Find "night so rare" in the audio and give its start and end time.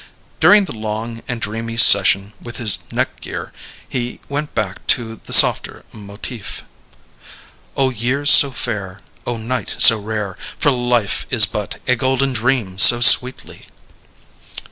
9.37-10.35